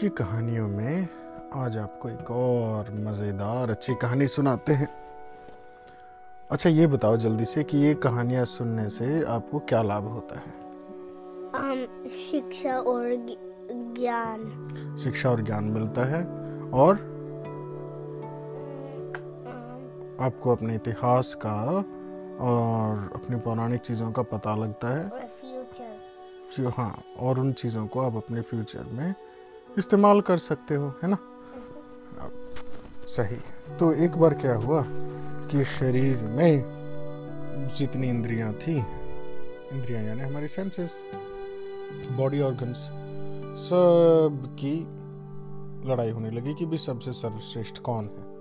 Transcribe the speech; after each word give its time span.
की 0.00 0.08
कहानियों 0.08 0.68
में 0.68 1.08
आज 1.54 1.76
आपको 1.78 2.08
एक 2.08 2.30
और 2.30 2.90
मज़ेदार 2.94 3.70
अच्छी 3.70 3.94
कहानी 3.94 4.26
सुनाते 4.26 4.72
हैं। 4.72 4.88
अच्छा 6.50 6.70
ये 6.70 6.86
बताओ 6.86 7.16
जल्दी 7.16 7.44
से 7.44 7.64
कि 7.64 7.78
ये 7.78 7.94
कहानियाँ 7.94 8.44
सुनने 8.44 8.88
से 8.88 9.24
आपको 9.24 9.58
क्या 9.58 9.82
लाभ 9.82 10.04
होता 10.04 10.36
है? 10.36 10.52
um, 11.52 12.10
शिक्षा 12.10 12.78
और 12.78 13.26
ज्ञान। 13.94 14.96
शिक्षा 15.02 15.30
और 15.30 15.42
ज्ञान 15.42 15.64
मिलता 15.64 16.04
है 16.04 16.24
और 16.70 16.94
आपको 20.20 20.52
अपने 20.52 20.74
इतिहास 20.74 21.34
का 21.34 21.76
और 22.44 23.10
अपनी 23.14 23.36
पौराणिक 23.36 23.80
चीज़ों 23.80 24.12
का 24.12 24.22
पता 24.22 24.56
लगता 24.56 24.88
है। 24.88 25.34
हाँ 26.68 27.02
और 27.18 27.38
उन 27.38 27.52
चीज़ों 27.52 27.86
को 27.86 28.00
आप 28.00 28.16
अपने 28.16 28.40
फ्यूचर 28.40 28.84
में 28.92 29.14
इस्तेमाल 29.78 30.20
कर 30.20 30.38
सकते 30.38 30.74
हो 30.74 30.94
है 31.02 31.08
ना? 31.08 31.18
सही। 33.06 33.36
तो 33.76 33.92
एक 33.92 34.16
बार 34.16 34.34
क्या 34.34 34.54
हुआ 34.54 34.84
कि 35.48 35.64
शरीर 35.64 36.16
में 36.16 36.74
जितनी 37.74 38.08
इंद्रियाँ 38.08 38.52
थी 38.52 38.78
इंद्रियाँ 39.72 40.02
यानी 40.02 40.20
हमारी 40.20 40.48
सेंसेस 40.48 41.02
बॉडी 42.12 42.40
ऑर्गन्स 42.40 42.76
सब 43.60 44.56
की 44.64 44.86
लड़ाई 45.90 46.10
होने 46.10 46.30
लगी 46.30 46.54
कि 46.54 46.66
भी 46.66 46.78
सबसे 46.78 47.12
सर्वश्रेष्ठ 47.12 47.78
कौन 47.78 48.04
है? 48.04 48.34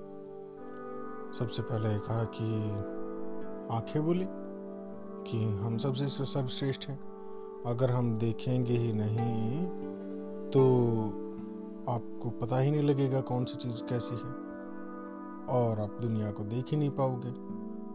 सबसे 1.40 1.62
पहले 1.62 2.00
कहा 2.00 2.24
कि 2.24 2.72
आँखें 3.76 4.06
बोली 4.06 4.26
कि 5.32 5.44
हम 5.44 5.78
सबसे 5.78 6.08
सर्वश्रेष्ठ 6.08 6.90
हैं। 6.90 7.00
अगर 7.68 7.92
हम 7.92 8.18
देखेंगे 8.18 8.74
ही 8.74 8.94
नहीं 8.94 9.68
तो 10.52 10.64
आपको 11.90 12.30
पता 12.30 12.60
ही 12.60 12.72
नहीं 12.72 12.82
लगेगा 12.82 13.22
कौन 13.22 13.46
सी 13.46 13.56
चीज़ 13.56 13.84
कैसी 13.84 14.16
है। 14.16 14.32
और 15.48 15.80
आप 15.80 15.98
दुनिया 16.02 16.32
को 16.32 16.44
देख 16.44 16.66
ही 16.72 16.78
नहीं 16.78 16.90
पाओगे। 16.90 17.32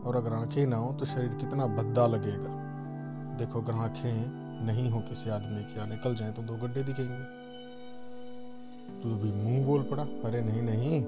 और 0.08 0.16
अगर 0.16 0.32
आँखें 0.32 0.66
ना 0.66 0.76
हो 0.76 0.92
तो 0.92 1.04
शरीर 1.04 1.28
कितना 1.28 1.66
भद्दा 1.66 2.06
लगेगा। 2.06 2.50
देखो, 3.36 3.60
अगर 3.60 3.72
आँखें 3.72 4.30
नहीं 4.66 4.90
हो 4.90 5.00
किसी 5.00 5.30
आदमी 5.30 5.64
की, 5.64 5.78
या 5.78 5.86
निकल 5.86 6.14
जाए 6.14 6.32
तो 6.32 6.42
दो 6.42 6.52
गड्ढे 6.52 6.82
दिखेंगे। 6.82 7.38
तो 9.02 9.08
भी 9.08 9.32
मुँह 9.32 9.66
बोल 9.66 9.82
पड़ा। 9.82 10.02
अरे 10.02 10.40
नहीं 10.40 10.62
नहीं, 10.62 11.06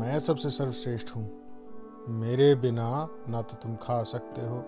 मैं 0.00 0.18
सबसे 0.18 0.50
सर्वश्रेष्ठ 0.50 1.16
हूँ। 1.16 1.30
मेरे 2.08 2.54
बिना 2.54 3.08
ना 3.28 3.42
तो 3.42 3.56
तुम 3.56 3.76
खा 3.76 4.02
सकते 4.02 4.40
हो, 4.40 4.64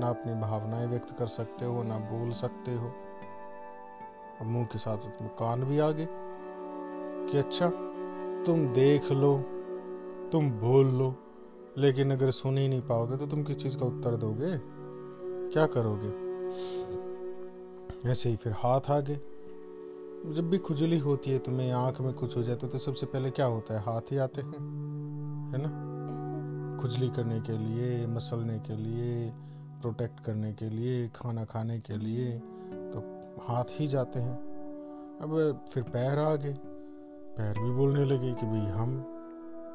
ना 0.00 0.08
अपनी 0.08 0.34
भावनाएँ 0.34 0.86
व्यक्त 0.86 1.18
कर 1.18 1.26
सकते 1.26 1.64
हो, 1.64 1.82
ना 1.82 1.98
बोल 1.98 2.30
सकते 2.30 2.74
हो। 2.74 2.88
अब 4.40 4.46
मुँह 4.46 4.64
के 4.64 4.78
साथ 4.78 4.96
तुम 4.96 5.28
कान 5.28 5.64
भी 5.64 5.78
आ 5.78 5.90
गए। 5.90 6.08
कि 7.30 7.38
अच्छा 7.38 7.68
तुम 8.46 8.66
देख 8.66 9.10
लो, 9.12 9.36
तुम 10.32 10.50
बोल 10.50 10.86
लो, 10.88 11.14
लेकिन 11.78 12.12
अगर 12.12 12.30
सुन 12.30 12.58
ही 12.58 12.68
नहीं 12.68 12.80
पाओगे 12.80 13.16
तो 13.16 13.26
तुम 13.26 13.42
किस 13.42 13.56
चीज़ 13.56 13.78
का 13.78 13.86
उत्तर 13.86 14.16
दोगे? 14.16 14.56
क्या 15.52 15.66
करोगे? 15.66 16.12
ऐसे 18.10 18.30
ही 18.30 18.36
फिर 18.36 18.52
हाथ 18.52 18.90
आ 18.90 19.00
गए 19.00 19.20
जब 20.26 20.48
भी 20.50 20.58
खुजली 20.58 20.98
होती 20.98 21.30
है, 21.30 21.38
तुम्हें 21.38 21.70
आँख 21.72 22.00
में 22.00 22.12
कुछ 22.12 22.36
हो 22.36 22.42
जाता 22.42 22.66
है 22.66 22.72
तो 22.72 22.78
सबसे 22.78 23.06
पहले 23.06 23.30
क्या 23.30 23.46
होता 23.46 23.74
है? 23.74 23.80
हाथ 23.84 24.12
ही 24.12 24.16
आते 24.16 24.42
हैं, 24.42 24.52
है 25.52 25.62
ना? 25.62 25.70
खुजली 26.82 27.08
करने 27.08 27.40
के 27.40 27.58
लिए, 27.58 28.06
मसलने 28.06 28.58
के 28.58 28.76
लिए 28.76 29.30
प्रोटेक्ट 29.80 30.20
करने 30.20 30.52
के 30.52 30.68
लिए, 30.68 31.08
खाना 31.08 31.44
खाने 31.44 31.78
के 31.80 31.96
लिए 31.96 32.38
तो 32.92 33.00
हाथ 33.42 33.64
ही 33.70 33.86
जाते 33.86 34.18
हैं। 34.18 34.36
अब 35.22 35.64
फिर 35.70 35.82
पैर 35.82 36.18
आ 36.18 36.34
गए 36.36 36.58
पैर 37.38 37.58
भी 37.58 37.70
बोलने 37.70 38.04
लगे 38.04 38.32
कि 38.34 38.46
भाई 38.46 38.66
हम 38.72 38.94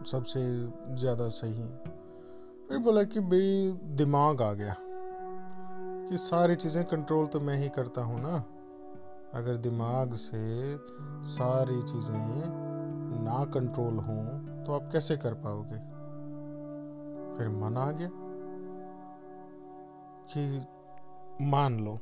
सबसे 0.07 0.40
ज़्यादा 0.96 1.28
सही 1.29 1.53
हैं। 1.53 1.91
फिर 2.69 2.78
बोला 2.78 3.03
कि 3.03 3.19
भाई 3.22 3.72
दिमाग 3.96 4.41
आ 4.41 4.51
गया 4.53 4.75
कि 4.79 6.18
सारी 6.18 6.56
चीज़ें 6.56 6.84
कंट्रोल 6.85 7.28
तो 7.28 7.40
मैं 7.40 7.56
ही 7.57 7.69
करता 7.69 8.02
हूँ 8.02 8.19
ना। 8.22 8.35
अगर 9.34 9.57
दिमाग 9.57 10.13
से 10.16 10.41
सारी 11.28 11.81
चीज़ें 11.84 13.23
ना 13.23 13.44
कंट्रोल 13.53 13.97
हों 14.00 14.23
तो 14.66 14.73
आप 14.73 14.90
कैसे 14.94 15.18
कर 15.18 15.34
पाओगे? 15.46 15.78
फिर 17.38 17.50
मन 17.56 17.78
आ 17.78 17.90
गया 17.91 18.09
कि 20.29 21.46
मान 21.46 21.79
लो, 21.79 22.00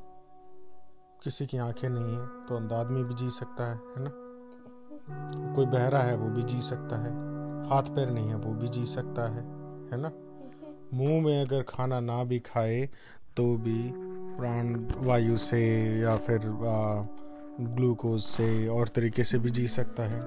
किसी 1.23 1.45
की 1.45 1.57
आँखें 1.59 1.87
नहीं 1.89 2.17
है 2.17 2.25
तो 2.47 2.55
अंधा 2.55 2.83
में 2.83 3.03
भी 3.03 3.13
जी 3.13 3.29
सकता 3.29 3.71
है 3.71 3.75
है 3.75 4.03
ना? 4.03 4.11
कोई 5.55 5.65
बहरा 5.65 5.99
है, 5.99 6.15
वो 6.17 6.29
भी 6.29 6.43
जी 6.43 6.61
सकता 6.61 6.95
है। 6.95 7.11
हाथ 7.69 7.83
पैर 7.83 8.09
नहीं 8.09 8.27
है, 8.27 8.35
वो 8.35 8.53
भी 8.53 8.67
जी 8.67 8.85
सकता 8.85 9.27
है 9.29 9.41
है 9.91 9.97
ना? 10.01 10.11
मुँह 10.93 11.21
में 11.23 11.41
अगर 11.41 11.61
खाना 11.61 11.99
ना 11.99 12.23
भी 12.23 12.39
खाए 12.39 12.89
तो 13.37 13.57
भी 13.57 13.91
प्राण 14.37 14.85
वायु 14.97 15.37
से 15.37 15.61
या 15.99 16.15
फिर 16.17 16.41
ग्लूकोज 17.61 18.21
से 18.21 18.67
और 18.67 18.87
तरीके 18.87 19.23
से 19.23 19.39
भी 19.39 19.49
जी 19.49 19.67
सकता 19.67 20.03
है। 20.03 20.21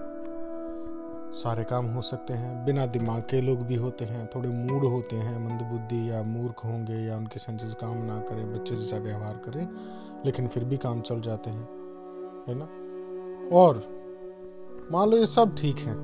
सारे 1.33 1.65
काम 1.65 1.87
हो 1.87 2.03
सकते 2.03 2.33
हैं। 2.33 2.65
बिना 2.65 2.87
दिमाग 2.87 3.23
के 3.23 3.41
लोग 3.41 3.59
भी 3.59 3.75
होते 3.75 4.05
हैं, 4.05 4.27
थोड़े 4.27 4.49
मूड 4.49 4.84
होते 4.84 5.17
हैं, 5.17 5.39
मंदबुद्धि 5.39 6.11
या 6.11 6.23
मूर्ख 6.23 6.65
होंगे 6.65 6.94
या 6.94 7.17
उनके 7.17 7.39
सेंसेस 7.39 7.75
काम 7.75 8.05
ना 8.05 8.21
करें, 8.21 8.55
बच्चे 8.55 8.77
जैसा 8.77 8.97
व्यवहार 8.97 9.37
करें, 9.37 9.69
लेकिन 10.27 10.49
फिर 10.49 10.65
भी 10.65 10.77
काम 10.77 11.00
चल 11.00 11.21
जाते 11.21 11.50
हैं, 11.50 11.69
है 12.49 12.55
ना? 12.55 12.65
और 13.56 14.03
मान 14.93 15.11
लो 15.11 15.17
ये 15.17 15.27
सब 15.27 15.55
ठीक 15.56 15.78
है, 15.78 15.95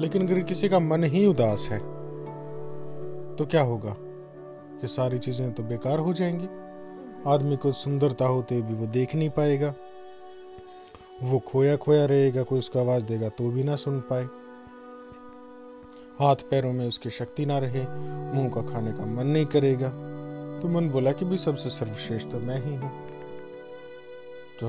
लेकिन 0.00 0.26
अगर 0.26 0.40
किसी 0.42 0.68
का 0.68 0.78
मन 0.78 1.04
ही 1.04 1.26
उदास 1.26 1.68
है 1.70 1.78
तो 3.36 3.46
क्या 3.46 3.62
होगा? 3.62 3.96
ये 4.80 4.86
सारी 4.86 5.18
चीज़ें 5.18 5.52
तो 5.52 5.62
बेकार 5.64 5.98
हो 5.98 6.12
जाएँगी। 6.12 6.48
आदमी 7.26 7.56
को 7.56 7.72
सुंदरता 7.74 8.26
होते 8.26 8.60
भी 8.62 8.74
वो 8.74 8.86
देख 8.88 9.14
नहीं 9.14 9.30
पाएगा। 9.30 9.74
वो 11.22 11.38
खोया 11.46 11.76
खोया 11.76 12.04
रहेगा, 12.04 12.42
कोई 12.42 12.58
उसको 12.58 12.78
आवाज़ 12.78 13.04
देगा 13.04 13.28
तो 13.28 13.50
भी 13.50 13.62
ना 13.64 13.76
सुन 13.76 14.00
पाए। 14.10 14.24
हाथ 16.18 16.36
पैरों 16.50 16.72
में 16.72 16.86
उसकी 16.88 17.10
शक्ति 17.10 17.46
ना 17.46 17.58
रहे, 17.58 17.84
मुँह 18.34 18.48
का 18.50 18.62
खाने 18.64 18.92
का 18.92 19.04
मन 19.06 19.26
नहीं 19.26 19.46
करेगा। 19.46 19.88
तो 20.60 20.68
मन 20.68 20.88
बोला 20.90 21.12
कि 21.12 21.24
भी 21.24 21.36
सबसे 21.36 21.70
सर्वश्रेष्ठ 21.70 22.28
तो 22.28 22.38
मैं 22.38 22.60
ही 22.64 22.74
हूँ। 22.76 22.90
तो 24.60 24.68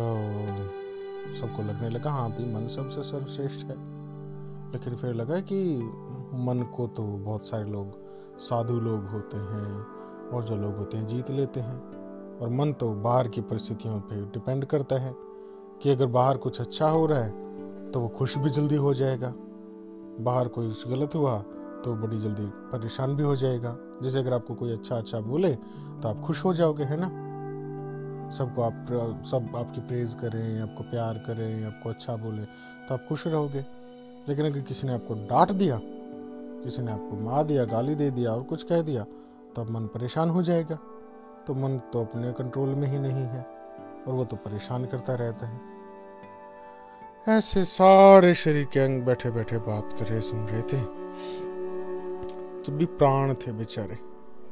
सबको 1.33 1.63
लगने 1.63 1.89
लगा 1.89 2.11
हाँ 2.11 2.29
भी 2.31 2.53
मन 2.53 2.67
सबसे 2.67 3.03
सर्वश्रेष्ठ 3.03 3.65
है। 3.65 3.75
लेकिन 4.71 4.95
फिर 4.95 5.13
लगा 5.13 5.39
कि 5.41 5.59
मन 6.39 6.65
को 6.75 6.87
तो 6.87 7.03
बहुत 7.03 7.47
सारे 7.47 7.69
लोग, 7.71 7.91
साधु 8.39 8.79
लोग 8.79 9.05
होते 9.05 9.37
हैं 9.37 10.29
और 10.29 10.43
जो 10.43 10.55
लोग 10.55 10.77
होते 10.77 10.97
हैं 10.97 11.07
जीत 11.07 11.31
लेते 11.31 11.59
हैं। 11.59 11.77
और 12.39 12.49
मन 12.49 12.73
तो 12.73 12.89
बाहर 12.95 13.27
की 13.27 13.41
परिस्थितियों 13.41 13.99
पे 14.01 14.21
डिपेंड 14.31 14.65
करता 14.65 14.97
है 14.97 15.13
कि 15.81 15.89
अगर 15.89 16.05
बाहर 16.07 16.37
कुछ 16.37 16.59
अच्छा 16.61 16.89
हो 16.89 17.05
रहा 17.05 17.23
है 17.23 17.91
तो 17.91 17.99
वो 17.99 18.07
खुश 18.07 18.37
भी 18.37 18.49
जल्दी 18.49 18.75
हो 18.75 18.93
जाएगा। 18.93 19.33
बाहर 20.23 20.47
कोई 20.47 20.73
गलत 20.87 21.15
हुआ 21.15 21.37
तो 21.85 21.93
बड़ी 21.95 22.17
जल्दी 22.17 22.45
परेशान 22.71 23.15
भी 23.15 23.23
हो 23.23 23.35
जाएगा। 23.35 23.75
जैसे 24.03 24.19
अगर 24.19 24.33
आपको 24.33 24.55
कोई 24.55 24.71
अच्छा 24.71 24.95
अच्छा 24.95 25.19
बोले 25.21 25.53
तो 25.55 26.07
आप 26.09 26.21
खुश 26.21 26.43
हो 26.45 26.53
जाओगे, 26.53 26.83
है 26.83 26.97
ना? 26.99 27.07
सबको 28.31 28.61
आप 28.61 28.85
सब 29.25 29.55
आपकी 29.55 29.81
प्रेज 29.81 30.13
करें, 30.13 30.59
आपको 30.61 30.83
प्यार 30.83 31.17
करें, 31.17 31.65
आपको 31.65 31.89
अच्छा 31.89 32.15
बोले 32.15 32.43
तो 32.87 32.93
आप 32.93 33.05
खुश 33.09 33.25
रहोगे। 33.27 33.65
लेकिन 34.27 34.45
अगर 34.45 34.61
किसी 34.61 34.87
ने 34.87 34.93
आपको 34.93 35.13
डांट 35.29 35.51
दिया, 35.51 35.79
किसी 36.63 36.81
ने 36.81 36.91
आपको 36.91 37.15
मार 37.21 37.43
दिया, 37.43 37.65
गाली 37.65 37.95
दे 37.95 38.09
दिया 38.11 38.31
और 38.31 38.43
कुछ 38.43 38.63
कह 38.63 38.81
दिया 38.81 39.03
तो 39.55 39.61
अब 39.61 39.69
मन 39.69 39.85
परेशान 39.87 40.29
हो 40.29 40.43
जाएगा। 40.43 40.77
तो 41.47 41.53
मन 41.53 41.77
तो 41.93 42.01
अपने 42.01 42.31
कंट्रोल 42.33 42.69
में 42.69 42.87
ही 42.87 42.99
नहीं 42.99 43.25
है 43.25 43.41
और 44.07 44.13
वो 44.13 44.25
तो 44.25 44.35
परेशान 44.35 44.85
करता 44.85 45.15
रहता 45.15 45.47
है। 45.47 45.59
ऐसे 47.27 47.63
सारे 47.65 48.33
शरीर 48.35 48.65
के 48.65 48.79
अंग 48.79 49.01
बैठे 49.03 49.31
बैठे 49.31 49.57
बात 49.59 49.93
कर 49.93 50.05
रहे 50.05 50.21
सुन 50.21 50.45
रहे 50.47 50.61
थे। 50.63 50.81
तो 52.63 52.71
भी 52.71 52.85
प्राण 52.85 53.33
थे 53.35 53.51
बेचारे। 53.51 53.95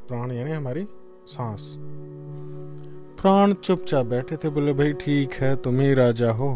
प्राण 0.08 0.32
यानी 0.32 0.52
हमारी 0.52 0.86
सांस। 1.26 1.74
प्राण 3.18 3.52
चुपचाप 3.54 4.06
बैठे 4.06 4.36
थे, 4.36 4.48
बोले, 4.48 4.72
भाई, 4.72 4.92
ठीक 4.92 5.32
है, 5.32 5.54
तुम 5.56 5.80
ही 5.80 5.94
राजा 5.94 6.30
हो 6.30 6.50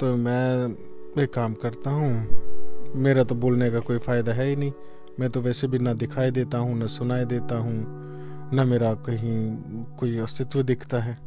तो 0.00 0.14
मैं 0.16 1.22
एक 1.22 1.32
काम 1.34 1.54
करता 1.54 1.90
हूँ, 1.90 2.92
मेरा 2.96 3.24
तो 3.24 3.34
बोलने 3.34 3.70
का 3.70 3.80
कोई 3.80 3.98
फ़ायदा 3.98 4.32
है 4.32 4.46
ही 4.46 4.56
नहीं। 4.56 4.72
मैं 5.20 5.30
तो 5.30 5.40
वैसे 5.40 5.66
भी 5.66 5.78
ना 5.78 5.92
दिखाई 5.94 6.30
देता 6.30 6.58
हूँ, 6.58 6.78
ना 6.78 6.86
सुनाई 6.86 7.24
देता 7.24 7.58
हूँ, 7.58 8.52
ना 8.54 8.64
मेरा 8.64 8.92
कहीं 8.94 9.56
कोई 9.98 10.18
अस्तित्व 10.18 10.62
दिखता 10.62 11.00
है। 11.00 11.18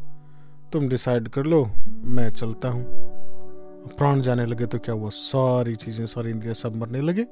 तुम 0.73 0.87
डिसाइड 0.89 1.27
कर 1.27 1.43
लो, 1.43 1.63
मैं 2.05 2.29
चलता 2.31 2.69
हूँ। 2.69 2.83
प्राण 3.89 4.21
जाने 4.21 4.45
लगे 4.45 4.65
तो 4.65 4.79
क्या 4.79 4.95
हुआ 4.95 5.09
सारी 5.09 5.75
चीज़ें, 5.75 6.05
सारी 6.05 6.29
इंद्रिया 6.29 6.53
सब 6.53 6.75
मरने 6.75 7.01
लगे? 7.01 7.25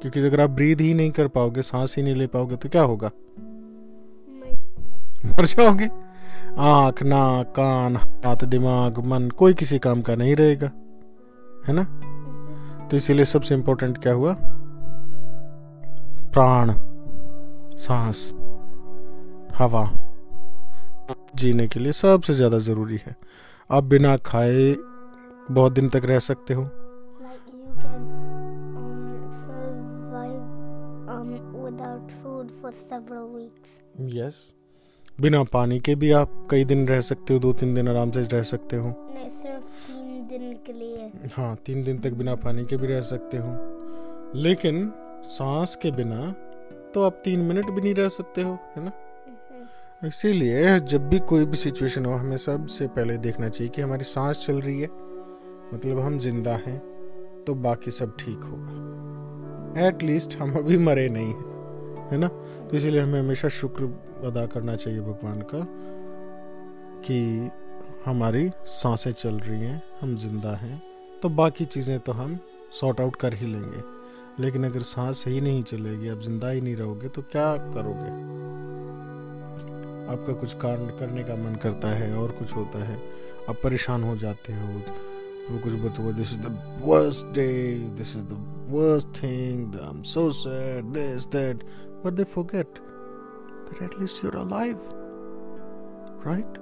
क्योंकि 0.00 0.20
अगर 0.20 0.40
आप 0.40 0.50
ब्रीद 0.50 0.80
ही 0.80 0.94
नहीं 0.94 1.10
कर 1.10 1.28
पाओगे, 1.28 1.62
सांस 1.62 1.96
ही 1.96 2.02
नहीं 2.02 2.14
ले 2.14 2.26
पाओगे 2.26 2.56
तो 2.56 2.68
क्या 2.68 2.82
होगा? 2.82 3.10
मर 5.26 5.44
जाओगे 5.44 5.88
आँख 6.58 7.02
नाक 7.02 7.52
कान 7.56 7.96
हाथ 7.96 8.44
दिमाग 8.44 8.98
मन 8.98 9.28
कोई 9.28 9.54
किसी 9.54 9.78
काम 9.78 10.02
का 10.02 10.14
नहीं 10.14 10.36
रहेगा 10.36 10.70
है 11.68 11.74
ना? 11.74 11.84
तो 12.88 12.96
इसीलिए 12.96 13.24
सबसे 13.24 13.54
इंपॉर्टेंट 13.54 13.98
क्या 13.98 14.12
हुआ? 14.12 14.36
प्राण 16.32 16.72
सांस 17.76 18.32
हवा 19.58 19.84
जीने 21.36 21.66
के 21.68 21.80
लिए 21.80 21.92
सबसे 21.92 22.34
ज़्यादा 22.34 22.58
ज़रूरी 22.58 22.96
है। 22.96 23.16
आप 23.70 23.84
बिना 23.84 24.16
खाए 24.16 24.76
बहुत 25.50 25.72
दिन 25.72 25.88
तक 25.88 26.02
रह 26.04 26.18
सकते 26.18 26.54
हो। 26.54 26.70
Like 34.08 34.57
बिना 35.18 35.42
पानी 35.42 35.78
के 35.80 35.94
भी 35.94 36.10
आप 36.10 36.46
कई 36.50 36.64
दिन 36.64 36.86
रह 36.88 37.00
सकते 37.00 37.34
हो 37.34 37.40
दो 37.40 37.52
तीन 37.52 37.74
दिन 37.74 37.88
आराम 37.88 38.10
से 38.10 38.22
रह 38.22 38.42
सकते 38.42 38.76
हो। 38.76 38.88
नहीं 38.88 39.30
सिर्फ़ 39.30 39.64
तीन 39.86 40.26
दिन 40.28 40.52
के 40.66 40.72
लिए। 40.72 41.10
हाँ 41.36 41.56
तीन 41.66 41.82
दिन 41.84 41.98
तक 41.98 42.10
बिना 42.10 42.34
पानी 42.34 42.64
के 42.64 42.76
भी 42.76 42.86
रह 42.86 43.00
सकते 43.00 43.36
हो। 43.36 43.54
लेकिन 44.34 44.92
सांस 45.24 45.74
के 45.74 45.90
बिना 45.90 46.30
तो 46.94 47.02
आप 47.02 47.20
तीन 47.24 47.40
मिनट 47.40 47.70
भी 47.70 47.80
नहीं 47.80 47.94
रह 47.94 48.08
सकते 48.08 48.42
हो 48.42 48.58
है 48.76 48.84
ना? 48.84 48.92
इसीलिए 50.06 50.78
जब 50.80 51.08
भी 51.08 51.18
कोई 51.18 51.44
भी 51.44 51.56
सिचुएशन 51.56 52.04
हो 52.04 52.14
हमें 52.14 52.36
सबसे 52.36 52.86
पहले 52.86 53.16
देखना 53.18 53.48
चाहिए 53.48 53.70
कि 53.70 53.82
हमारी 53.82 54.04
सांस 54.04 54.46
चल 54.46 54.60
रही 54.60 54.80
है 54.80 54.88
मतलब 55.74 56.00
हम 56.00 56.18
ज़िंदा 56.18 56.54
हैं 56.66 56.78
तो 57.46 57.54
बाकी 57.54 57.90
सब 57.90 58.16
ठीक 58.16 58.44
होगा। 58.44 59.86
एटलीस्ट 59.86 60.40
हम 60.40 60.56
अभी 60.58 60.78
मरे 60.78 61.08
नहीं 61.08 61.26
हैं। 61.26 61.57
है 62.12 62.18
ना? 62.18 62.28
तो 62.28 62.76
इसीलिए 62.76 63.00
हमें 63.00 63.20
हमेशा 63.20 63.48
शुक्र 63.48 63.84
अदा 64.26 64.46
करना 64.46 64.76
चाहिए 64.76 65.00
भगवान 65.00 65.40
का 65.40 65.66
कि 67.04 67.50
हमारी 68.04 68.50
साँसें 68.66 69.12
चल 69.12 69.34
रही 69.34 69.60
हैं, 69.60 69.82
हम 70.00 70.16
ज़िंदा 70.16 70.54
हैं। 70.56 70.82
तो 71.22 71.28
बाकी 71.28 71.64
चीज़ें 71.64 71.98
तो 72.00 72.12
हम 72.12 72.38
सॉर्ट 72.80 73.00
आउट 73.00 73.16
कर 73.16 73.34
ही 73.34 73.46
लेंगे। 73.46 73.82
लेकिन 74.42 74.64
अगर 74.64 74.80
सांस 74.80 75.24
ही 75.26 75.40
नहीं 75.40 75.62
चलेगी, 75.62 76.08
आप 76.08 76.20
ज़िंदा 76.20 76.50
ही 76.50 76.60
नहीं 76.60 76.76
रहोगे 76.76 77.08
तो 77.08 77.22
क्या 77.22 77.56
करोगे? 77.56 78.10
आपका 80.12 80.32
कुछ 80.32 80.54
कारण 80.54 80.86
करने 80.88 81.22
का 81.24 81.34
मन 81.36 81.54
करता 81.54 81.88
है 81.88 82.16
और 82.16 82.30
कुछ 82.30 82.56
होता 82.56 82.84
है। 82.84 82.96
आप 83.48 83.56
परेशान 83.64 84.04
हो 84.04 84.16
जाते 84.16 84.52
हो। 84.52 84.80
तो 85.48 85.58
कुछ 85.58 85.72
बताओ 85.72 86.12
this 86.12 86.32
is 86.32 86.40
the 86.40 86.80
worst 86.84 87.26
day 87.26 87.74
this 87.98 88.16
is 88.16 88.24
the 88.24 88.66
worst 88.70 89.22
thing 89.22 89.74
I 89.74 90.02
so 90.04 90.30
sad 90.30 90.84
this 90.84 91.26
that 91.26 91.64
but 92.05 92.13
they 92.13 92.23
forget 92.35 92.79
that 93.73 93.81
at 93.81 93.99
least 93.99 94.21
you're 94.23 94.37
alive 94.37 94.81
right 96.23 96.57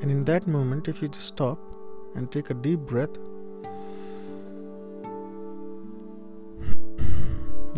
and 0.00 0.10
in 0.14 0.24
that 0.24 0.46
moment 0.46 0.88
if 0.88 1.02
you 1.02 1.08
just 1.08 1.26
stop 1.26 1.58
and 2.14 2.30
take 2.30 2.50
a 2.50 2.54
deep 2.54 2.80
breath 2.80 3.16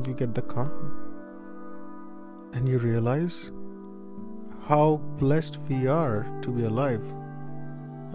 you 0.07 0.15
get 0.15 0.35
the 0.35 0.43
calm 0.43 0.73
and 2.55 2.69
you 2.69 2.79
realize 2.79 3.39
how 4.69 5.01
blessed 5.19 5.59
we 5.69 5.87
are 5.99 6.27
to 6.43 6.57
be 6.59 6.67
alive 6.73 7.07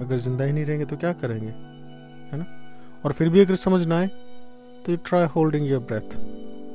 अगर 0.02 0.18
जिंदा 0.18 0.44
ही 0.44 0.54
नहीं 0.54 0.66
रहेंगे 0.66 0.86
तो 0.86 0.98
क्या 0.98 1.12
करेंगे 1.24 1.48
है 1.48 2.38
ना 2.38 2.46
और 3.06 3.14
फिर 3.14 3.30
भी 3.30 3.40
अगर 3.40 3.56
समझ 3.64 3.86
ना 3.88 3.98
आए 4.00 4.08
तो 4.86 4.92
you 4.92 4.98
try 5.10 5.26
holding 5.36 5.68
your 5.70 5.82
breath 5.92 6.16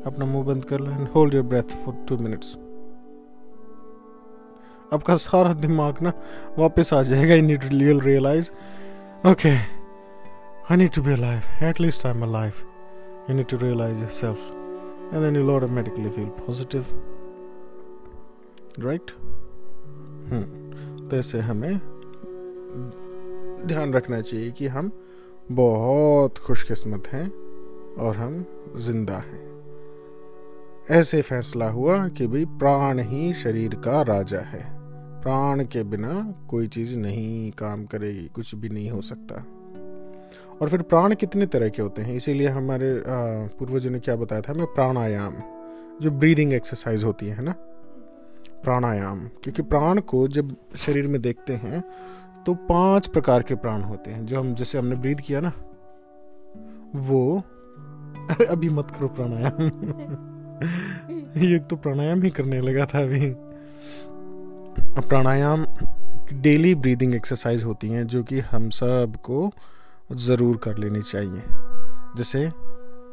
अपना 0.06 0.26
मुँह 0.26 0.44
बंद 0.46 0.66
कर 0.66 0.80
लो 0.80 0.92
and 0.92 1.08
hold 1.08 1.34
your 1.34 1.44
breath 1.44 1.76
for 1.84 2.06
two 2.10 2.18
minutes 2.18 2.58
आपका 4.94 5.16
सारा 5.16 5.54
दिमाग 5.54 6.02
ना 6.02 6.14
वापस 6.58 6.94
आ 6.94 7.02
जाएगा. 7.04 7.36
You 7.36 7.42
need 7.42 7.62
to 7.62 8.00
realize 8.00 8.52
okay 9.28 9.50
I 9.50 10.78
need 10.78 10.92
to 10.92 11.02
be 11.02 11.12
alive 11.14 11.66
at 11.66 11.80
least 11.82 12.06
I 12.06 12.12
am 12.12 12.24
alive 12.24 12.54
you 13.22 13.36
need 13.38 13.48
to 13.50 13.58
realize 13.58 14.00
yourself. 14.02 14.40
And 15.12 15.24
then 15.24 15.36
you'll 15.36 15.52
automatically 15.56 16.10
feel 16.10 16.30
positive. 16.38 16.86
Hmm 20.32 21.08
तो 21.08 21.18
ऐसे 21.18 21.40
हमें 21.40 21.78
ध्यान 23.68 23.94
रखना 23.94 24.22
चाहिए 24.22 24.52
कि 24.52 24.68
हम 24.68 24.92
बहुत 25.52 26.38
खुशकिस्मत 26.38 27.08
हैं 27.08 27.28
और 27.96 28.16
हम 28.16 28.46
ज़िंदा 28.78 29.18
हैं। 29.18 29.51
ऐसे 30.92 31.22
फैसला 31.22 31.70
हुआ 31.70 32.08
कि 32.08 32.28
भाई, 32.28 32.46
प्राण 32.46 33.00
ही 33.00 33.34
शरीर 33.34 33.76
का 33.76 34.02
राजा 34.02 34.40
है। 34.40 34.80
प्राण 35.22 35.66
के 35.66 35.84
बिना 35.84 36.36
कोई 36.50 36.68
चीज़ 36.68 37.00
नहीं, 37.00 37.52
काम 37.52 37.86
करेगी, 37.86 38.28
कुछ 38.28 38.56
भी 38.56 38.70
नहीं 38.70 38.92
हो 38.92 39.02
सकता। 39.02 39.36
और 40.62 40.70
फिर 40.70 40.82
प्राण 40.82 41.16
कितने 41.16 41.46
तरह 41.46 41.70
के 41.70 41.82
होते 41.82 42.02
हैं? 42.02 42.16
इसीलिए 42.16 42.48
हमारे 42.48 43.04
पूर्वजों 43.48 43.92
ने 43.92 44.00
क्या 44.00 44.16
बताया 44.16 44.42
था 44.42 44.52
हमें? 44.52 44.66
प्राणायाम, 44.66 45.34
जो 46.02 46.12
ब्रीदिंग 46.12 46.54
एक्सरसाइज 46.54 47.04
होती 47.04 47.28
है 47.28 47.42
ना? 47.42 47.52
प्राणायाम, 48.64 49.28
क्योंकि 49.28 49.62
प्राण 49.62 50.00
को 50.00 50.28
जब 50.28 50.56
शरीर 50.78 51.08
में 51.08 51.22
देखते 51.22 51.54
हैं 51.54 51.84
तो 52.46 52.54
पाँच 52.54 53.08
प्रकार 53.08 53.44
के 53.44 53.56
प्राण 53.56 53.82
होते 53.82 54.12
हैं। 54.12 54.26
जो 54.26 54.40
हम, 54.40 54.54
जैसे 54.56 54.78
हमने 54.78 54.96
ब्रीद 54.96 55.22
किया 55.22 55.40
ना, 55.40 55.54
वो, 56.96 57.40
अरे 58.30 58.46
अभी 58.46 58.70
मत 58.70 58.92
करो 58.92 59.08
प्राणायाम। 59.08 60.28
ये 61.42 61.60
तो 61.60 61.76
प्राणायाम 61.76 62.22
ही 62.24 62.30
करने 62.30 62.62
लगा 62.62 62.86
था 62.86 63.00
अभी। 63.00 63.34
प्राणायाम 65.02 65.66
डेली 66.34 66.74
ब्रीदिंग 66.76 67.16
एक्सरसाइज 67.16 67.64
होती 67.64 67.88
हैं 67.88 68.08
जो 68.08 68.24
कि 68.24 68.40
हम 68.40 68.70
सबको 68.70 69.52
ज़रूर 70.16 70.58
कर 70.58 70.78
लेनी 70.78 71.02
चाहिए। 71.02 71.42
जैसे 72.18 72.46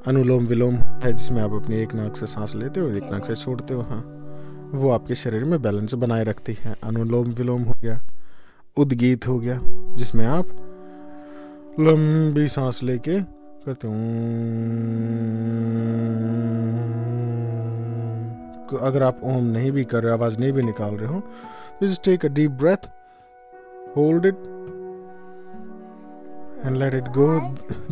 अनुलोम 0.06 0.46
विलोम 0.46 0.74
है 0.74 1.12
जिसमें 1.12 1.42
आप 1.42 1.52
अपनी 1.52 1.76
एक 1.76 1.94
नाक 1.94 2.16
से 2.16 2.26
सांस 2.26 2.54
लेते 2.54 2.80
हो 2.80 2.88
एक 2.88 3.10
नाक 3.12 3.24
से 3.24 3.34
छोड़ते 3.34 3.74
हो 3.74 3.80
हाँ। 3.80 4.00
वो 4.74 4.90
आपके 4.90 5.14
शरीर 5.14 5.44
में 5.44 5.60
बैलेंस 5.62 5.94
बनाए 5.94 6.24
रखती 6.24 6.56
है। 6.60 6.74
अनुलोम 6.84 7.28
विलोम 7.28 7.62
हो 7.62 7.74
गया, 7.82 8.00
उद्गीत 8.76 9.26
हो 9.28 9.38
गया, 9.38 9.60
जिसमें 9.96 10.26
आप 10.26 10.46
लंबी 11.80 12.48
सांस 12.48 12.82
लेके 12.82 13.37
करते 13.68 13.88
हो। 13.88 13.94
अगर 18.86 19.02
आप 19.02 19.20
ओम 19.24 19.44
नहीं 19.46 19.70
भी 19.72 19.84
कर 19.84 20.02
रहे, 20.02 20.12
आवाज़ 20.12 20.38
नहीं 20.38 20.52
भी 20.52 20.62
निकाल 20.62 20.94
रहे 20.94 21.08
हो 21.08 21.20
तो 21.80 21.86
just 21.86 22.04
take 22.04 22.24
a 22.24 22.28
deep 22.30 22.50
breath 22.60 22.86
hold 23.96 24.26
it 24.26 24.38
and 26.66 26.76
let 26.76 26.94
it 26.94 27.08
go 27.16 27.26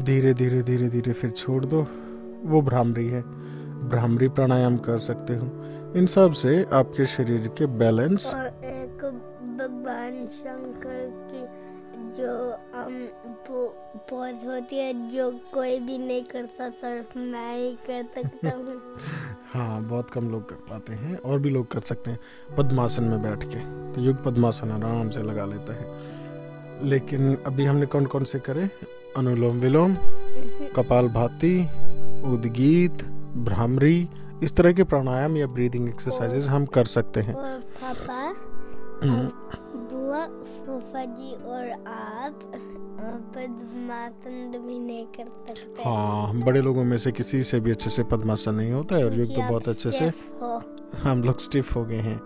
धीरे 0.02 0.32
धीरे 0.34 0.62
धीरे 0.62 0.88
धीरे 0.88 1.12
फिर 1.12 1.30
छोड़ 1.32 1.64
दो। 1.64 1.86
वो 2.44 2.60
भ्रामरी 2.62 3.06
है। 3.08 3.22
भ्रामरी 3.88 4.28
प्राणायाम 4.28 4.76
कर 4.86 4.98
सकते 4.98 5.34
हो। 5.34 5.46
इन 5.96 6.06
सबसे 6.06 6.52
आपके 6.72 7.06
शरीर 7.06 7.46
के 7.58 7.66
बैलेंस 7.78 8.26
और 8.34 8.46
एक 8.64 9.04
भगवान 9.58 10.26
शंकर 10.32 11.02
की 11.30 11.42
जो 11.98 12.52
um, 12.52 13.08
पौध 14.10 14.46
होती 14.46 14.76
है 14.76 15.10
जो 15.10 15.40
कोई 15.54 15.78
भी 15.80 15.98
नहीं 15.98 16.24
करता 16.24 16.68
सिर्फ़ 16.68 17.18
मैं 17.18 17.56
ही 17.58 17.72
कर 17.90 18.04
सकता 18.14 18.50
हूँ। 18.50 18.96
हाँ 19.52 19.82
बहुत 19.82 20.10
कम 20.10 20.30
लोग 20.30 20.48
कर 20.48 20.56
पाते 20.56 20.92
हैं 20.92 21.18
और 21.18 21.38
भी 21.38 21.50
लोग 21.50 21.70
कर 21.70 21.80
सकते 21.80 22.10
हैं 22.10 22.20
पद्मासन 22.58 23.04
में 23.04 23.22
बैठ 23.22 23.44
के। 23.44 23.92
तो 23.92 24.00
युग 24.00 24.24
पद्मासन 24.24 24.70
आराम 24.70 25.10
से 25.10 25.22
लगा 25.22 25.46
लेता 25.46 25.72
है। 25.72 26.16
लेकिन 26.88 27.36
अभी 27.36 27.64
हमने 27.64 27.86
कौन 27.86 28.06
कौन 28.06 28.24
से 28.24 28.38
करे? 28.38 28.70
अनुलोम 29.16 29.56
विलोम 29.56 29.96
कपाल 30.76 31.08
भाती 31.08 31.64
उद्गीत 32.32 33.04
भ्रामरी 33.36 34.08
इस 34.42 34.56
तरह 34.56 34.72
के 34.72 34.84
प्राणायाम 34.84 35.36
या 35.36 35.46
ब्रीदिंग 35.46 35.88
एक्सरसाइजेस 35.88 36.48
हम 36.48 36.66
कर 36.66 36.84
सकते 36.84 37.20
हैं। 37.20 37.34
पापा? 37.82 38.34
हम्म, 39.06 39.30
फूफा 40.24 41.04
जी 41.04 41.32
और 41.32 41.70
आप 41.88 42.40
पद्मासन 43.36 44.62
भी 44.66 44.78
नहीं 44.78 45.06
कर 45.06 45.28
सकते 45.48 45.82
हाँ 45.82 46.28
हम 46.28 46.42
बड़े 46.42 46.60
लोगों 46.62 46.84
में 46.84 46.98
से 46.98 47.12
किसी 47.12 47.42
से 47.42 47.60
भी 47.60 47.70
अच्छे 47.70 47.90
से 47.90 48.02
पद्मासन 48.02 48.54
नहीं 48.54 48.72
होता 48.72 48.96
है 48.96 49.04
और 49.04 49.14
युग 49.14 49.34
तो 49.34 49.48
बहुत 49.48 49.68
अच्छे 49.68 49.90
से 49.90 50.12
हम 51.02 51.22
लोग 51.22 51.40
स्टिफ 51.40 51.76
हो 51.76 51.84
गए 51.84 51.96
हैं। 51.96 52.20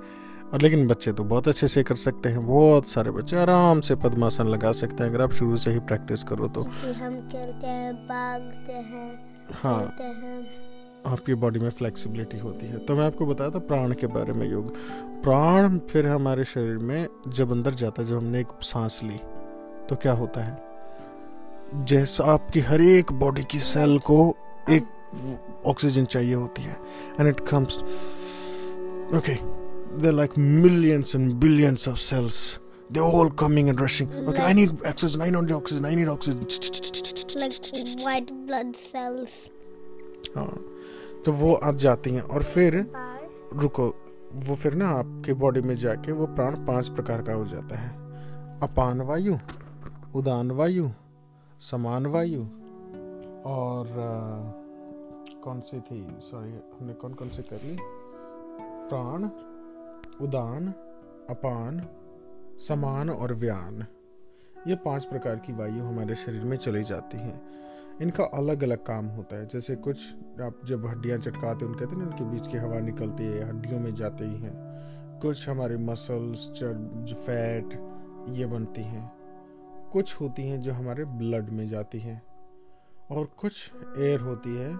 और 0.52 0.60
लेकिन 0.62 0.86
बच्चे 0.88 1.12
तो 1.12 1.24
बहुत 1.24 1.48
अच्छे 1.48 1.68
से 1.68 1.82
कर 1.82 1.94
सकते 1.94 2.28
हैं 2.28 2.46
बहुत 2.46 2.86
सारे 2.88 3.10
बच्चे 3.10 3.36
आराम 3.36 3.80
से 3.80 3.94
पद्मासन 3.94 4.46
लगा 4.46 4.72
सकते 4.72 5.04
हैं 5.04 5.10
अगर 5.10 5.22
आप 5.22 5.32
शुरू 5.32 5.56
से 5.56 5.70
ही 5.70 5.78
प्रैक्टिस 5.78 6.24
करो 6.24 6.46
तो। 6.48 6.62
हम 6.62 7.28
खेलते 7.32 7.66
हैं 7.66 7.94
भागते 7.94 8.72
हैं 8.72 9.34
हाँ। 9.62 9.78
खेलते 9.80 10.04
हैं। 10.04 10.69
आपकी 11.06 11.34
बॉडी 11.42 11.60
में 11.60 11.68
फ्लेक्सिबिलिटी 11.78 12.38
होती 12.38 12.66
है 12.66 12.78
तो 12.86 12.94
मैं 12.96 13.06
आपको 13.06 13.26
बताया 13.26 13.50
था 13.50 13.58
प्राण 13.68 13.92
के 14.00 14.06
बारे 14.16 14.32
में 14.32 14.46
योग 14.50 14.72
प्राण 15.22 15.78
फिर 15.90 16.06
हमारे 16.06 16.44
शरीर 16.44 16.78
में 16.90 17.06
जब 17.28 17.52
अंदर 17.52 17.74
जाता 17.82 18.02
है 18.02 18.08
जब 18.08 18.16
हमने 18.16 18.40
एक 18.40 18.58
सांस 18.72 19.00
ली 19.04 19.20
तो 19.88 19.96
क्या 20.02 20.12
होता 20.22 20.44
है 20.44 21.84
जैसा 21.88 22.24
आपकी 22.32 22.60
हर 22.70 22.80
एक 22.80 23.12
बॉडी 23.24 23.42
की 23.50 23.58
सेल 23.58 23.98
को 24.10 24.18
एक 24.70 25.62
ऑक्सीजन 25.66 26.04
चाहिए 26.04 26.34
होती 26.34 26.62
है 26.62 26.76
and 27.20 27.28
it 27.28 27.40
comes 27.48 27.78
okay 29.18 29.38
they're 29.98 30.12
like 30.12 30.36
millions 30.36 31.14
and 31.14 31.38
billions 31.40 31.86
of 31.86 31.98
cells. 31.98 32.58
They're 32.90 33.02
all 33.02 33.30
coming 33.30 33.68
and 33.68 33.80
rushing. 33.80 34.12
Okay, 34.28 34.42
I 34.42 34.52
need 34.52 34.84
oxygen. 34.84 35.22
I 35.22 35.30
need 35.30 35.52
oxygen. 35.52 35.84
I 35.84 35.94
need 35.94 36.08
oxygen. 36.08 36.46
like 37.36 38.04
white 38.04 38.46
blood 38.46 38.76
cells. 38.76 39.30
हाँ 40.36 40.64
तो 41.24 41.32
वो 41.32 41.54
आ 41.54 41.72
जाती 41.72 42.10
हैं 42.10 42.22
और 42.22 42.42
फिर 42.42 42.76
रुको 43.52 43.88
वो 44.46 44.54
फिर 44.54 44.74
ना 44.74 44.88
आपके 44.88 45.32
बॉडी 45.32 45.60
में 45.60 45.74
जाके 45.74 46.12
वो 46.12 46.26
प्राण 46.26 46.56
पाँच 46.66 46.88
प्रकार 46.88 47.22
का 47.22 47.32
हो 47.32 47.44
जाता 47.46 47.76
है। 47.76 47.90
अपान 48.60 49.00
वायु 49.00 49.36
उदान 50.14 50.50
वायु 50.50 50.88
समान 51.60 52.06
वायु 52.06 52.42
और 53.50 53.86
अ, 53.86 55.40
कौन 55.44 55.60
सी 55.60 55.80
थी? 55.80 56.06
सॉरी 56.20 56.50
हमने 56.50 56.94
कौन 56.94 57.14
कौन 57.14 57.28
सी 57.28 57.42
कर 57.42 57.60
ली? 57.64 57.76
प्राण 58.90 59.24
उदान 60.24 60.66
अपान 61.30 61.82
समान 62.68 63.10
और 63.10 63.34
व्यान। 63.34 63.86
ये 64.66 64.74
पाँच 64.74 65.04
प्रकार 65.04 65.36
की 65.36 65.52
वायु 65.52 65.82
हमारे 65.84 66.14
शरीर 66.14 66.42
में 66.42 66.56
चली 66.56 66.82
जाती 66.84 67.18
हैं। 67.18 67.40
इनका 68.02 68.24
अलग 68.34 68.62
अलग 68.62 68.84
काम 68.84 69.06
होता 69.06 69.36
है। 69.36 69.46
जैसे 69.46 69.74
कुछ 69.76 69.96
आप 70.42 70.60
जब 70.66 70.86
हड्डियाँ 70.86 71.18
चटकाते 71.18 71.64
हैं 71.64 71.72
उनके 71.72 71.84
कहते 71.84 71.96
हैं 71.96 72.02
ना 72.02 72.08
उनके 72.08 72.24
बीच 72.24 72.46
की 72.46 72.58
हवा 72.58 72.78
निकलती 72.80 73.24
है 73.24 73.48
हड्डियों 73.48 73.80
में 73.80 73.94
जाते 73.94 74.24
ही 74.24 74.36
हैं। 74.36 74.52
कुछ 75.22 75.48
हमारे 75.48 75.76
मसल्स 75.76 76.48
चर्ब 76.50 77.14
फैट 77.26 77.74
ये 78.38 78.46
बनती 78.46 78.82
हैं। 78.82 79.10
कुछ 79.92 80.14
होती 80.20 80.42
हैं 80.42 80.60
जो 80.60 80.72
हमारे 80.72 81.04
ब्लड 81.04 81.50
में 81.50 81.68
जाती 81.68 81.98
हैं। 81.98 82.20
और 83.10 83.24
कुछ 83.38 83.70
एयर 83.98 84.20
होती 84.20 84.54
है 84.56 84.72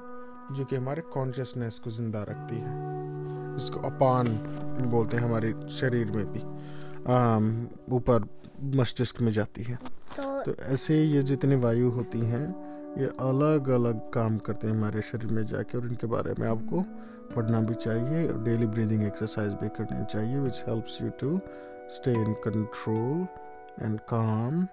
जो 0.53 0.65
कि 0.65 0.77
हमारे 0.77 1.03
कॉन्शियसनेस 1.13 1.79
को 1.79 1.91
ज़िंदा 1.91 2.23
रखती 2.23 2.57
है। 2.57 2.75
इसको 3.57 3.81
अपान 3.81 4.29
बोलते 4.91 5.17
हैं 5.17 5.25
हमारे 5.25 5.55
शरीर 5.71 6.11
में 6.11 6.25
भी। 6.33 6.41
ऊपर 7.95 8.29
मस्तिष्क 8.77 9.21
में 9.23 9.33
जाती 9.33 9.63
है। 9.63 9.79
तो 10.17 10.43
तो 10.43 10.55
ऐसे 10.65 11.03
ये 11.03 11.23
जितनी 11.23 11.57
वायु 11.57 11.91
होती 11.91 12.21
हैं 12.27 12.45
ये 12.99 13.07
अलग 13.07 13.69
अलग 13.69 14.11
काम 14.11 14.39
करते 14.39 14.67
हैं 14.67 14.75
हमारे 14.75 15.03
शरीर 15.03 15.33
में 15.33 15.47
जाके 15.47 15.79
और 15.79 15.87
इनके 15.87 16.07
बारे 16.07 16.35
में 16.39 16.49
आपको 16.49 16.81
पढ़ना 17.37 17.61
भी 17.61 17.75
चाहिए 17.75 18.29
और 18.29 18.43
डेली 18.43 18.67
ब्रीदिंग 18.67 19.03
एक्सरसाइज 19.03 19.53
भी 19.53 19.69
करनी 19.69 20.05
चाहिए 20.05 20.39
which 20.39 20.65
helps 20.69 21.03
you 21.03 21.11
to 21.11 21.41
stay 21.91 22.13
in 22.13 22.33
control 22.33 23.27
and 23.87 24.01
calm 24.01 24.65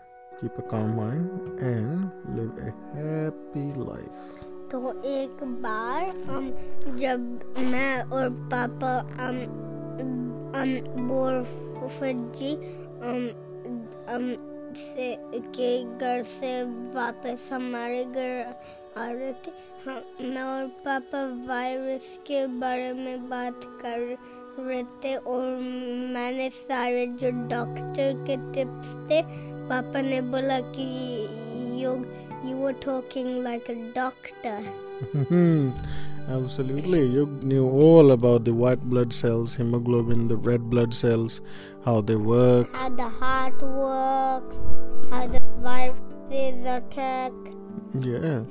keep 0.41 0.55
a 0.57 0.61
calm 0.61 0.95
mind 0.97 1.29
and 1.59 2.11
live 2.35 2.55
a 2.59 2.73
happy 2.99 3.69
life 3.69 4.45
तो 4.71 5.03
एक 5.03 5.43
बार 5.43 6.03
हम 6.03 6.51
जब 6.99 7.39
मैं 7.59 8.03
और 8.03 8.29
पापा, 8.29 8.99
हम 8.99 9.37
हम 10.55 10.79
बोर 11.07 11.43
फुफजी 11.43 12.55
हम 13.03 13.31
हम 14.09 14.53
से, 14.77 15.15
के 15.31 15.97
घर 15.97 16.23
से 16.23 16.63
वापस 16.93 17.49
हमारे 17.53 18.03
घर 18.05 18.55
आ 18.97 19.09
रहे 19.11 19.33
थे 19.33 19.51
हम, 19.85 20.01
मैं 20.21 20.41
और 20.41 20.67
पापा 20.67 21.45
वायरस 21.47 22.19
के 22.27 22.45
बारे 22.47 22.93
में 22.93 23.29
बात 23.29 23.61
कर 23.81 24.17
रहे 24.59 24.83
थे 24.83 25.15
और 25.15 25.41
मैंने 26.13 26.49
सारे 26.49 27.07
जो 27.07 27.29
डॉक्टर 27.29 28.25
के 28.29 28.37
टिप्स 28.53 29.11
थे, 29.11 29.21
पापा 29.69 30.01
ने 30.01 30.21
बोला 30.21 30.59
कि 30.59 30.87
you 31.83 32.05
you 32.45 32.55
were 32.55 32.73
talking 32.73 33.43
like 33.43 33.67
a 33.69 33.75
doctor. 33.93 34.59
Absolutely. 36.28 37.00
You 37.06 37.26
knew 37.42 37.68
all 37.68 38.12
about 38.12 38.44
the 38.44 38.54
white 38.54 38.82
blood 38.88 39.12
cells, 39.12 39.54
hemoglobin, 39.56 40.28
the 40.28 40.36
red 40.36 40.70
blood 40.70 40.94
cells, 40.94 41.40
how 41.84 42.00
they 42.00 42.16
work. 42.16 42.74
How 42.74 42.88
the 42.88 43.08
heart 43.08 43.60
works, 43.62 44.56
how 45.10 45.26
the 45.26 45.40
viruses 45.60 46.64
attack. 46.64 47.32
Yeah. 48.00 48.42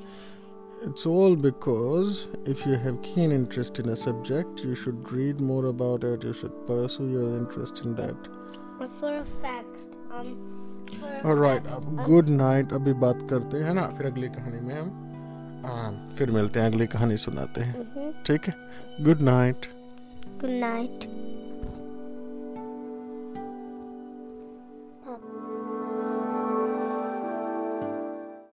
It's 0.84 1.06
all 1.06 1.36
because 1.36 2.28
if 2.46 2.66
you 2.66 2.74
have 2.74 3.02
keen 3.04 3.32
interest 3.32 3.80
in 3.80 3.90
a 3.90 3.96
subject, 3.96 4.62
you 4.62 4.74
should 4.76 5.12
read 5.12 5.40
more 5.40 5.66
about 5.68 6.04
it, 6.04 6.24
you 6.24 6.34
should 6.34 6.56
pursue 6.68 7.10
your 7.10 7.38
interest 7.38 7.82
in 7.86 7.94
that. 7.96 8.16
Or 8.80 8.88
For 9.00 9.12
a 9.18 9.26
fact, 9.44 9.78
um, 10.12 10.32
for 11.00 11.06
a 11.08 11.28
Alright, 11.28 11.64
fact, 11.68 11.76
अब 11.76 11.98
um, 12.00 12.06
good 12.08 12.30
night 12.30 12.74
अभी 12.74 12.94
बात 13.04 13.20
करते 13.30 13.58
हैं 13.64 13.74
ना 13.74 13.86
फिर 13.98 14.06
अगली 14.08 14.28
कहानी 14.38 14.60
में 14.68 14.74
हम 14.76 14.90
आ, 14.90 15.05
फिर 16.19 16.31
मिलते 16.31 16.61
हैं 16.61 16.67
अगली 16.67 16.87
कहानी 16.87 17.17
सुनाते 17.17 17.61
हैं 17.61 17.95
mhm. 17.95 18.27
ठीक 18.27 18.47
है 18.47 18.55
गुड 19.01 19.21
नाइट 19.21 19.57
गुड 20.45 20.51
night. 20.51 21.26